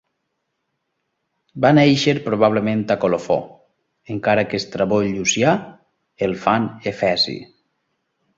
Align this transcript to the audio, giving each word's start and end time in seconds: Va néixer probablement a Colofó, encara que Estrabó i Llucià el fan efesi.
Va 1.65 1.69
néixer 1.77 2.15
probablement 2.27 2.81
a 2.95 2.97
Colofó, 3.03 3.37
encara 4.15 4.47
que 4.55 4.61
Estrabó 4.63 4.99
i 5.09 5.13
Llucià 5.19 5.55
el 6.29 6.35
fan 6.47 6.67
efesi. 6.95 7.39